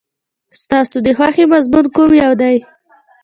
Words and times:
ستاسو 0.61 0.97
د 1.05 1.07
خوښې 1.17 1.45
مضمون 1.53 1.85
کوم 1.95 2.11
یو 2.23 2.33
دی؟ 2.41 2.55